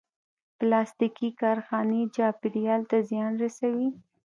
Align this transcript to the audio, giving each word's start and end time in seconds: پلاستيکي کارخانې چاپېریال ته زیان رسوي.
پلاستيکي 0.57 1.29
کارخانې 1.41 2.01
چاپېریال 2.15 2.81
ته 2.89 2.97
زیان 3.09 3.31
رسوي. 3.43 3.89